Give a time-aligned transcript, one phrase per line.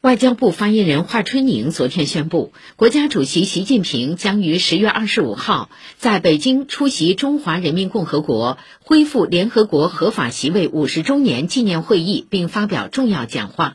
[0.00, 13.74] 外交部发言人华春莹昨天宣布国家主席习近平将于十月二十五号在北京出席中华人民共和国恢复联合国合法席位五十周年纪念会议并发表重要讲话。